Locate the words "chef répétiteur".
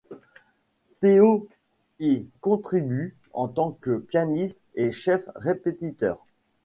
4.91-6.25